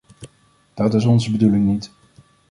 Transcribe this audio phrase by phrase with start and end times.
[0.73, 1.91] Dat is onze bedoeling niet.